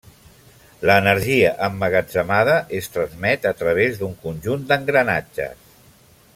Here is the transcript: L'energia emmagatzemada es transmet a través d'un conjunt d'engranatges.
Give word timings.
L'energia 0.89 1.51
emmagatzemada 1.67 2.57
es 2.79 2.89
transmet 2.95 3.47
a 3.53 3.53
través 3.61 4.01
d'un 4.01 4.19
conjunt 4.25 4.65
d'engranatges. 4.73 5.65